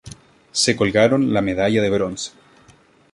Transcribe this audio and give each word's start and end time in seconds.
Se 0.51 0.75
colgaron 0.75 1.31
la 1.31 1.43
medalla 1.43 1.79
de 1.79 1.91
bronce. 1.91 2.31